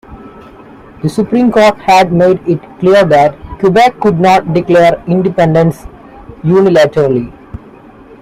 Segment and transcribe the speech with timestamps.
[1.03, 5.85] The Supreme Court had made it clear that Quebec could not declare independence
[6.43, 7.31] unilaterally.